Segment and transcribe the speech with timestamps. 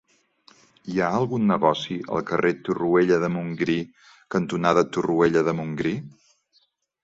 [0.91, 3.77] Hi ha algun negoci al carrer Torroella de Montgrí
[4.39, 5.97] cantonada Torroella de Montgrí?